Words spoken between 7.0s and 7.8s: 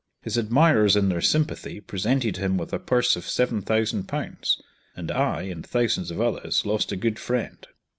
friend.